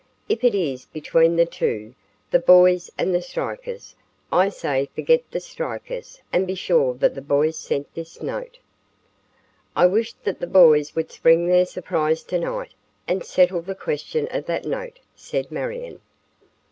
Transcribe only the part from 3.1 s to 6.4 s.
the strikers, I say forget the strikers